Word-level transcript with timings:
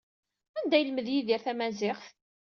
Anda 0.57 0.75
ay 0.75 0.81
yelmed 0.83 1.07
Yidir 1.09 1.41
tamaziɣt? 1.45 2.05